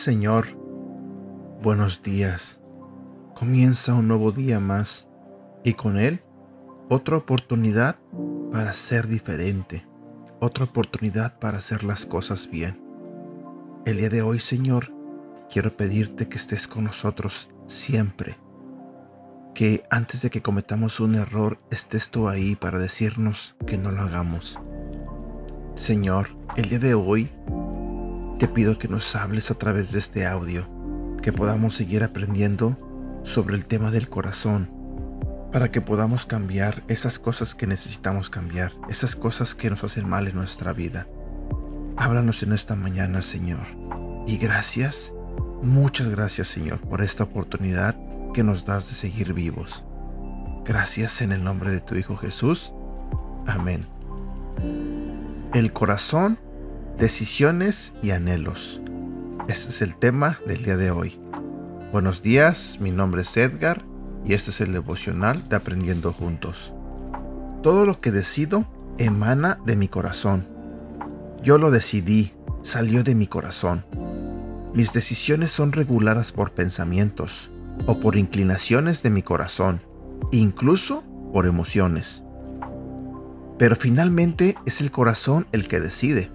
Señor, 0.00 0.46
buenos 1.62 2.02
días. 2.02 2.58
Comienza 3.34 3.94
un 3.94 4.08
nuevo 4.08 4.32
día 4.32 4.58
más 4.58 5.06
y 5.62 5.74
con 5.74 5.98
él 5.98 6.22
otra 6.88 7.16
oportunidad 7.18 7.96
para 8.50 8.72
ser 8.72 9.06
diferente, 9.08 9.86
otra 10.40 10.64
oportunidad 10.64 11.38
para 11.38 11.58
hacer 11.58 11.84
las 11.84 12.06
cosas 12.06 12.50
bien. 12.50 12.89
El 13.86 13.96
día 13.96 14.10
de 14.10 14.20
hoy, 14.20 14.38
Señor, 14.40 14.92
quiero 15.50 15.74
pedirte 15.74 16.28
que 16.28 16.36
estés 16.36 16.68
con 16.68 16.84
nosotros 16.84 17.48
siempre, 17.66 18.36
que 19.54 19.84
antes 19.88 20.20
de 20.20 20.28
que 20.28 20.42
cometamos 20.42 21.00
un 21.00 21.14
error 21.14 21.58
estés 21.70 22.10
tú 22.10 22.28
ahí 22.28 22.56
para 22.56 22.78
decirnos 22.78 23.56
que 23.66 23.78
no 23.78 23.90
lo 23.90 24.02
hagamos. 24.02 24.60
Señor, 25.76 26.28
el 26.56 26.68
día 26.68 26.78
de 26.78 26.92
hoy 26.92 27.30
te 28.38 28.48
pido 28.48 28.76
que 28.76 28.86
nos 28.86 29.16
hables 29.16 29.50
a 29.50 29.54
través 29.54 29.92
de 29.92 29.98
este 29.98 30.26
audio, 30.26 30.68
que 31.22 31.32
podamos 31.32 31.74
seguir 31.74 32.04
aprendiendo 32.04 32.76
sobre 33.22 33.56
el 33.56 33.64
tema 33.64 33.90
del 33.90 34.10
corazón, 34.10 34.70
para 35.52 35.70
que 35.70 35.80
podamos 35.80 36.26
cambiar 36.26 36.82
esas 36.88 37.18
cosas 37.18 37.54
que 37.54 37.66
necesitamos 37.66 38.28
cambiar, 38.28 38.72
esas 38.90 39.16
cosas 39.16 39.54
que 39.54 39.70
nos 39.70 39.82
hacen 39.84 40.06
mal 40.06 40.28
en 40.28 40.34
nuestra 40.34 40.74
vida. 40.74 41.06
Háblanos 42.00 42.42
en 42.42 42.54
esta 42.54 42.76
mañana, 42.76 43.20
Señor. 43.20 43.60
Y 44.26 44.38
gracias, 44.38 45.12
muchas 45.62 46.08
gracias, 46.08 46.48
Señor, 46.48 46.80
por 46.80 47.02
esta 47.02 47.24
oportunidad 47.24 47.94
que 48.32 48.42
nos 48.42 48.64
das 48.64 48.88
de 48.88 48.94
seguir 48.94 49.34
vivos. 49.34 49.84
Gracias 50.64 51.20
en 51.20 51.30
el 51.30 51.44
nombre 51.44 51.70
de 51.70 51.80
tu 51.82 51.96
Hijo 51.96 52.16
Jesús. 52.16 52.72
Amén. 53.46 53.86
El 55.52 55.74
corazón 55.74 56.38
Decisiones 56.98 57.94
y 58.02 58.12
anhelos. 58.12 58.80
Ese 59.46 59.68
es 59.68 59.82
el 59.82 59.98
tema 59.98 60.38
del 60.46 60.64
día 60.64 60.78
de 60.78 60.90
hoy. 60.90 61.20
Buenos 61.92 62.22
días, 62.22 62.78
mi 62.80 62.92
nombre 62.92 63.22
es 63.22 63.36
Edgar 63.36 63.84
y 64.24 64.32
este 64.32 64.52
es 64.52 64.62
el 64.62 64.72
devocional 64.72 65.50
de 65.50 65.56
Aprendiendo 65.56 66.14
Juntos. 66.14 66.72
Todo 67.62 67.84
lo 67.84 68.00
que 68.00 68.10
decido 68.10 68.64
emana 68.96 69.58
de 69.66 69.76
mi 69.76 69.88
corazón. 69.88 70.59
Yo 71.42 71.58
lo 71.58 71.70
decidí, 71.70 72.32
salió 72.62 73.02
de 73.02 73.14
mi 73.14 73.26
corazón. 73.26 73.84
Mis 74.74 74.92
decisiones 74.92 75.50
son 75.50 75.72
reguladas 75.72 76.32
por 76.32 76.52
pensamientos 76.52 77.50
o 77.86 77.98
por 77.98 78.16
inclinaciones 78.16 79.02
de 79.02 79.10
mi 79.10 79.22
corazón, 79.22 79.82
incluso 80.32 81.02
por 81.32 81.46
emociones. 81.46 82.22
Pero 83.58 83.76
finalmente 83.76 84.56
es 84.66 84.80
el 84.80 84.90
corazón 84.90 85.46
el 85.52 85.68
que 85.68 85.80
decide 85.80 86.30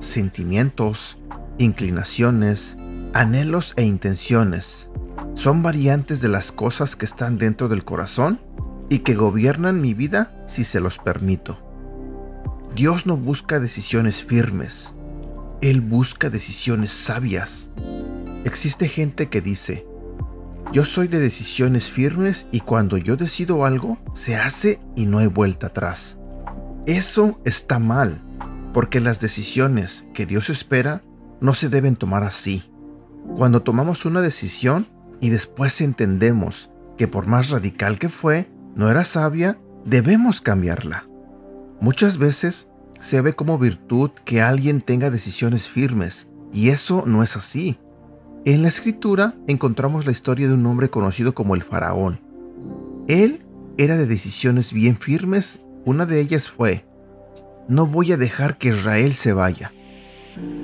sentimientos, 0.00 1.18
inclinaciones, 1.58 2.78
anhelos 3.12 3.74
e 3.76 3.84
intenciones 3.84 4.90
son 5.34 5.62
variantes 5.62 6.20
de 6.20 6.28
las 6.28 6.52
cosas 6.52 6.96
que 6.96 7.04
están 7.04 7.38
dentro 7.38 7.68
del 7.68 7.84
corazón 7.84 8.40
y 8.88 9.00
que 9.00 9.14
gobiernan 9.14 9.80
mi 9.80 9.94
vida 9.94 10.32
si 10.46 10.64
se 10.64 10.80
los 10.80 10.98
permito. 10.98 11.67
Dios 12.74 13.06
no 13.06 13.16
busca 13.16 13.60
decisiones 13.60 14.22
firmes, 14.22 14.94
Él 15.60 15.80
busca 15.80 16.30
decisiones 16.30 16.92
sabias. 16.92 17.70
Existe 18.44 18.88
gente 18.88 19.28
que 19.28 19.40
dice, 19.40 19.86
yo 20.70 20.84
soy 20.84 21.08
de 21.08 21.18
decisiones 21.18 21.90
firmes 21.90 22.46
y 22.52 22.60
cuando 22.60 22.98
yo 22.98 23.16
decido 23.16 23.64
algo, 23.64 23.98
se 24.12 24.36
hace 24.36 24.80
y 24.94 25.06
no 25.06 25.18
hay 25.18 25.26
vuelta 25.26 25.68
atrás. 25.68 26.18
Eso 26.86 27.40
está 27.44 27.78
mal 27.78 28.22
porque 28.72 29.00
las 29.00 29.18
decisiones 29.18 30.04
que 30.14 30.26
Dios 30.26 30.50
espera 30.50 31.02
no 31.40 31.54
se 31.54 31.68
deben 31.68 31.96
tomar 31.96 32.22
así. 32.22 32.70
Cuando 33.36 33.62
tomamos 33.62 34.04
una 34.04 34.20
decisión 34.20 34.88
y 35.20 35.30
después 35.30 35.80
entendemos 35.80 36.70
que 36.96 37.08
por 37.08 37.26
más 37.26 37.50
radical 37.50 37.98
que 37.98 38.08
fue, 38.08 38.50
no 38.74 38.90
era 38.90 39.04
sabia, 39.04 39.58
debemos 39.84 40.40
cambiarla. 40.40 41.08
Muchas 41.80 42.18
veces 42.18 42.67
se 43.00 43.20
ve 43.20 43.34
como 43.34 43.58
virtud 43.58 44.10
que 44.24 44.40
alguien 44.40 44.80
tenga 44.80 45.10
decisiones 45.10 45.68
firmes, 45.68 46.28
y 46.52 46.70
eso 46.70 47.04
no 47.06 47.22
es 47.22 47.36
así. 47.36 47.78
En 48.44 48.62
la 48.62 48.68
escritura 48.68 49.34
encontramos 49.46 50.06
la 50.06 50.12
historia 50.12 50.48
de 50.48 50.54
un 50.54 50.66
hombre 50.66 50.90
conocido 50.90 51.34
como 51.34 51.54
el 51.54 51.62
faraón. 51.62 52.20
Él 53.06 53.44
era 53.76 53.96
de 53.96 54.06
decisiones 54.06 54.72
bien 54.72 54.96
firmes, 54.96 55.62
una 55.84 56.06
de 56.06 56.20
ellas 56.20 56.48
fue, 56.48 56.84
no 57.68 57.86
voy 57.86 58.12
a 58.12 58.16
dejar 58.16 58.58
que 58.58 58.70
Israel 58.70 59.12
se 59.12 59.32
vaya. 59.32 59.72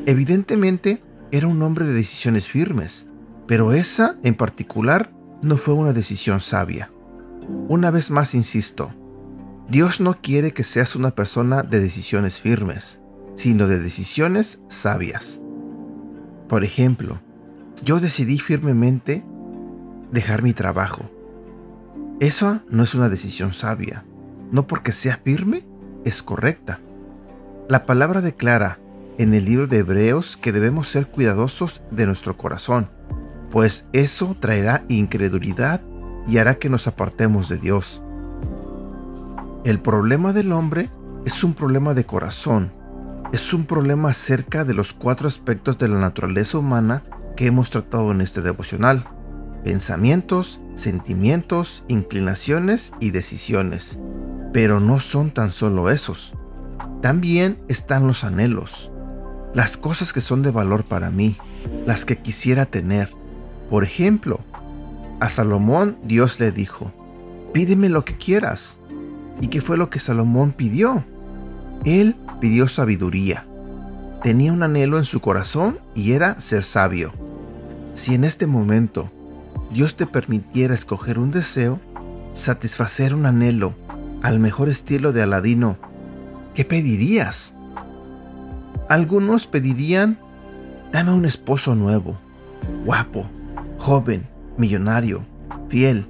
Evidentemente, 0.07 1.03
era 1.31 1.47
un 1.47 1.61
hombre 1.63 1.85
de 1.85 1.93
decisiones 1.93 2.49
firmes, 2.49 3.09
pero 3.47 3.73
esa 3.73 4.17
en 4.23 4.35
particular 4.35 5.13
no 5.43 5.57
fue 5.57 5.75
una 5.75 5.93
decisión 5.93 6.41
sabia. 6.41 6.91
Una 7.69 7.91
vez 7.91 8.11
más 8.11 8.35
insisto, 8.35 8.95
Dios 9.69 9.99
no 10.01 10.15
quiere 10.15 10.53
que 10.53 10.63
seas 10.63 10.95
una 10.95 11.15
persona 11.15 11.63
de 11.63 11.81
decisiones 11.81 12.39
firmes, 12.39 13.01
sino 13.35 13.67
de 13.67 13.79
decisiones 13.79 14.61
sabias. 14.69 15.41
Por 16.49 16.65
ejemplo, 16.65 17.19
yo 17.83 17.99
decidí 17.99 18.39
firmemente 18.39 19.25
dejar 20.13 20.43
mi 20.43 20.53
trabajo. 20.53 21.11
Eso 22.21 22.61
no 22.69 22.83
es 22.83 22.95
una 22.95 23.09
decisión 23.09 23.53
sabia. 23.55 24.05
No 24.53 24.67
porque 24.67 24.93
sea 24.93 25.17
firme, 25.17 25.65
es 26.05 26.23
correcta. 26.23 26.81
La 27.67 27.87
palabra 27.87 28.21
declara 28.21 28.79
en 29.17 29.33
el 29.33 29.47
libro 29.47 29.67
de 29.67 29.79
Hebreos 29.79 30.37
que 30.37 30.53
debemos 30.53 30.89
ser 30.89 31.09
cuidadosos 31.09 31.81
de 31.91 32.07
nuestro 32.07 32.37
corazón, 32.37 32.91
pues 33.51 33.87
eso 33.95 34.37
traerá 34.39 34.85
incredulidad 34.89 35.81
y 36.27 36.37
hará 36.37 36.57
que 36.57 36.69
nos 36.69 36.87
apartemos 36.87 37.49
de 37.49 37.59
Dios. 37.59 38.03
El 39.65 39.81
problema 39.81 40.35
del 40.35 40.53
hombre 40.53 40.91
es 41.25 41.43
un 41.43 41.55
problema 41.55 41.95
de 41.95 42.05
corazón, 42.05 42.71
es 43.33 43.55
un 43.55 43.65
problema 43.65 44.11
acerca 44.11 44.63
de 44.63 44.75
los 44.75 44.93
cuatro 44.93 45.27
aspectos 45.27 45.79
de 45.79 45.89
la 45.89 45.99
naturaleza 45.99 46.59
humana 46.59 47.03
que 47.35 47.47
hemos 47.47 47.71
tratado 47.71 48.13
en 48.13 48.21
este 48.21 48.43
devocional. 48.43 49.09
Pensamientos, 49.65 50.61
sentimientos, 50.75 51.83
inclinaciones 51.89 52.93
y 53.01 53.11
decisiones. 53.11 53.99
Pero 54.53 54.81
no 54.81 55.01
son 55.01 55.31
tan 55.31 55.51
solo 55.51 55.89
esos. 55.89 56.35
También 57.01 57.59
están 57.67 58.07
los 58.07 58.23
anhelos, 58.23 58.93
las 59.55 59.79
cosas 59.79 60.13
que 60.13 60.21
son 60.21 60.43
de 60.43 60.51
valor 60.51 60.85
para 60.85 61.11
mí, 61.11 61.39
las 61.87 62.05
que 62.05 62.19
quisiera 62.19 62.67
tener. 62.67 63.11
Por 63.71 63.83
ejemplo, 63.83 64.41
a 65.21 65.31
Salomón 65.31 65.97
Dios 66.03 66.39
le 66.39 66.53
dijo, 66.53 66.93
pídeme 67.55 67.89
lo 67.89 68.05
que 68.05 68.19
quieras. 68.19 68.79
¿Y 69.41 69.49
qué 69.49 69.61
fue 69.61 69.77
lo 69.77 69.91
que 69.91 70.01
Salomón 70.01 70.53
pidió? 70.53 71.05
Él 71.85 72.17
pidió 72.41 72.69
sabiduría. 72.69 73.47
Tenía 74.23 74.53
un 74.53 74.63
anhelo 74.63 74.99
en 74.99 75.05
su 75.05 75.21
corazón 75.21 75.79
y 75.95 76.13
era 76.13 76.41
ser 76.41 76.63
sabio. 76.63 77.13
Si 77.95 78.15
en 78.15 78.25
este 78.25 78.47
momento 78.47 79.11
Dios 79.73 79.97
te 79.97 80.07
permitiera 80.07 80.75
escoger 80.75 81.19
un 81.19 81.31
deseo, 81.31 81.81
satisfacer 82.33 83.15
un 83.15 83.27
anhelo 83.27 83.75
al 84.23 84.41
mejor 84.41 84.69
estilo 84.69 85.13
de 85.13 85.23
Aladino 85.23 85.77
¿qué 86.55 86.65
pedirías? 86.65 87.55
Algunos 88.89 89.47
pedirían, 89.47 90.19
dame 90.93 91.13
un 91.13 91.25
esposo 91.25 91.75
nuevo, 91.75 92.17
guapo, 92.85 93.27
joven, 93.79 94.27
millonario, 94.57 95.25
fiel. 95.69 96.07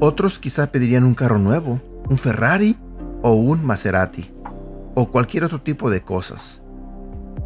Otros 0.00 0.38
quizá 0.38 0.72
pedirían 0.72 1.04
un 1.04 1.14
carro 1.14 1.38
nuevo, 1.38 1.80
un 2.08 2.16
Ferrari 2.16 2.78
o 3.22 3.32
un 3.32 3.64
Maserati, 3.64 4.32
o 4.94 5.10
cualquier 5.10 5.44
otro 5.44 5.60
tipo 5.60 5.90
de 5.90 6.02
cosas. 6.02 6.62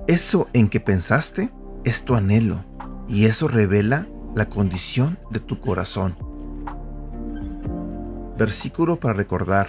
Eso 0.06 0.48
en 0.52 0.68
que 0.68 0.80
pensaste 0.80 1.52
es 1.84 2.04
tu 2.04 2.14
anhelo, 2.14 2.64
y 3.08 3.24
eso 3.24 3.48
revela 3.48 4.06
la 4.34 4.46
condición 4.46 5.18
de 5.30 5.40
tu 5.40 5.60
corazón. 5.60 6.16
Versículo 8.38 8.98
para 8.98 9.14
recordar. 9.14 9.68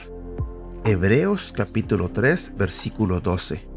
Hebreos 0.85 1.53
capítulo 1.55 2.09
3 2.09 2.53
versículo 2.57 3.19
12. 3.19 3.67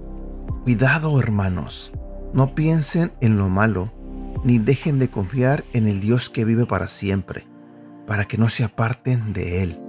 Cuidado 0.65 1.19
hermanos, 1.21 1.93
no 2.35 2.55
piensen 2.55 3.13
en 3.21 3.39
lo 3.39 3.49
malo, 3.49 3.93
ni 4.45 4.59
dejen 4.59 4.99
de 4.99 5.09
confiar 5.09 5.65
en 5.73 5.87
el 5.87 6.01
Dios 6.01 6.29
que 6.29 6.45
vive 6.45 6.67
para 6.67 6.89
siempre, 6.89 7.47
para 8.07 8.27
que 8.27 8.39
no 8.39 8.49
se 8.49 8.65
aparten 8.65 9.33
de 9.33 9.63
Él. 9.63 9.86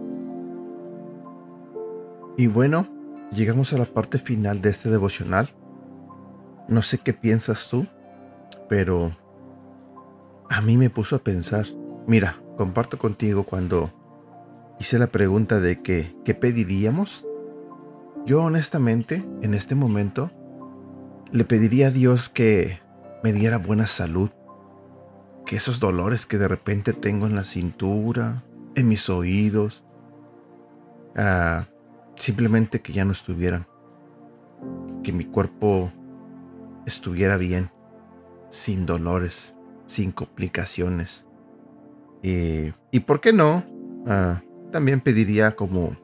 Y 2.39 2.45
bueno, 2.45 2.87
llegamos 3.31 3.73
a 3.73 3.79
la 3.79 3.85
parte 3.85 4.19
final 4.19 4.61
de 4.61 4.69
este 4.69 4.91
devocional. 4.91 5.49
no 6.67 6.83
sé 6.83 6.99
qué 6.99 7.13
piensas 7.13 7.69
tú, 7.69 7.87
pero 8.69 9.15
a 10.49 10.61
mí 10.61 10.77
me 10.77 10.91
puso 10.91 11.15
a 11.15 11.19
pensar. 11.19 11.65
Mira, 12.05 12.39
comparto 12.57 12.99
contigo 12.99 13.43
cuando 13.43 13.91
hice 14.79 14.99
la 14.99 15.07
pregunta 15.07 15.59
de 15.59 15.77
que, 15.77 16.15
¿qué 16.25 16.35
pediríamos? 16.35 17.25
Yo 18.25 18.43
honestamente, 18.43 19.25
en 19.41 19.55
este 19.55 19.73
momento, 19.73 20.29
le 21.31 21.43
pediría 21.43 21.87
a 21.87 21.91
Dios 21.91 22.29
que 22.29 22.79
me 23.23 23.33
diera 23.33 23.57
buena 23.57 23.87
salud, 23.87 24.29
que 25.45 25.55
esos 25.55 25.79
dolores 25.79 26.27
que 26.27 26.37
de 26.37 26.47
repente 26.47 26.93
tengo 26.93 27.25
en 27.25 27.35
la 27.35 27.45
cintura, 27.45 28.43
en 28.75 28.89
mis 28.89 29.09
oídos, 29.09 29.85
ah, 31.15 31.65
simplemente 32.17 32.81
que 32.81 32.93
ya 32.93 33.05
no 33.05 33.11
estuvieran, 33.11 33.67
que 35.03 35.11
mi 35.11 35.25
cuerpo 35.25 35.91
estuviera 36.85 37.37
bien, 37.37 37.71
sin 38.49 38.85
dolores, 38.85 39.55
sin 39.85 40.11
complicaciones. 40.11 41.25
y 42.21 42.99
por 43.05 43.21
qué 43.21 43.31
no, 43.31 43.63
ah, 44.05 44.41
también 44.71 44.99
pediría 44.99 45.55
como 45.55 45.95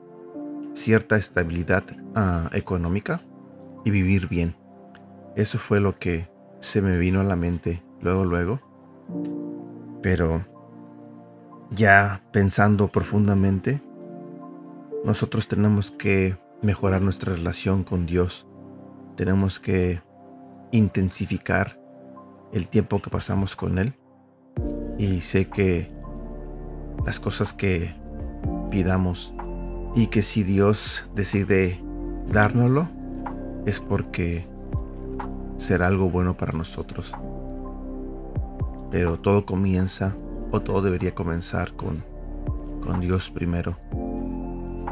cierta 0.73 1.17
estabilidad 1.17 1.83
ah, 2.15 2.49
económica 2.53 3.21
y 3.83 3.91
vivir 3.91 4.27
bien. 4.27 4.55
Eso 5.35 5.57
fue 5.57 5.79
lo 5.79 5.97
que 5.97 6.29
se 6.59 6.81
me 6.81 6.97
vino 6.97 7.19
a 7.19 7.23
la 7.23 7.35
mente 7.35 7.83
luego, 8.01 8.25
luego. 8.25 8.59
Pero 10.01 10.45
ya 11.71 12.23
pensando 12.31 12.87
profundamente, 12.89 13.81
nosotros 15.03 15.47
tenemos 15.47 15.91
que 15.91 16.37
mejorar 16.61 17.01
nuestra 17.01 17.33
relación 17.33 17.83
con 17.83 18.05
Dios. 18.05 18.47
Tenemos 19.17 19.59
que 19.59 20.01
intensificar 20.71 21.79
el 22.53 22.67
tiempo 22.67 23.01
que 23.01 23.09
pasamos 23.09 23.55
con 23.55 23.79
Él. 23.79 23.93
Y 24.97 25.21
sé 25.21 25.49
que 25.49 25.91
las 27.05 27.19
cosas 27.19 27.53
que 27.53 27.93
pidamos 28.71 29.33
y 29.95 30.07
que 30.07 30.23
si 30.23 30.43
Dios 30.43 31.09
decide 31.13 31.83
dárnoslo 32.31 32.87
es 33.65 33.79
porque 33.79 34.47
será 35.57 35.87
algo 35.87 36.09
bueno 36.09 36.37
para 36.37 36.53
nosotros. 36.53 37.11
Pero 38.89 39.17
todo 39.19 39.45
comienza 39.45 40.15
o 40.51 40.61
todo 40.61 40.81
debería 40.81 41.13
comenzar 41.13 41.73
con, 41.73 42.03
con 42.81 43.01
Dios 43.01 43.31
primero. 43.31 43.77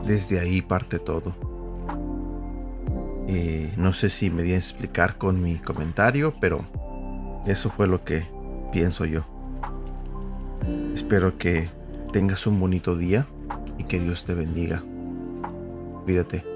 Desde 0.06 0.40
ahí 0.40 0.62
parte 0.62 1.00
todo. 1.00 1.36
No 3.78 3.94
sé 3.94 4.10
si 4.10 4.30
me 4.30 4.44
di 4.44 4.54
a 4.54 4.58
explicar 4.58 5.18
con 5.18 5.42
mi 5.42 5.56
comentario, 5.56 6.36
pero 6.40 6.66
eso 7.48 7.70
fue 7.70 7.88
lo 7.88 8.04
que 8.04 8.26
pienso 8.72 9.06
yo. 9.06 9.26
Espero 10.94 11.38
que 11.38 11.70
tengas 12.14 12.46
un 12.46 12.60
bonito 12.60 12.96
día 12.96 13.26
y 13.78 13.86
que 13.86 14.00
Dios 14.00 14.26
te 14.26 14.36
bendiga. 14.36 14.84
Cuídate. 16.04 16.51